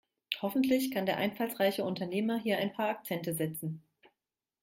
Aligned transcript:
Hoffentlich 0.41 0.89
kann 0.89 1.05
der 1.05 1.17
einfallsreiche 1.17 1.83
Unternehmer 1.83 2.39
hier 2.39 2.57
ein 2.57 2.73
paar 2.73 2.89
Akzente 2.89 3.35
setzen. 3.35 3.83